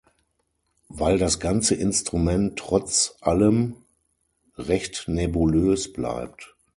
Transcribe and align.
Weil 0.89 1.19
das 1.19 1.39
ganze 1.39 1.75
Instrument 1.75 2.57
trotz 2.57 3.17
allem 3.21 3.75
recht 4.57 5.03
nebulös 5.07 5.93
bleibt. 5.93 6.55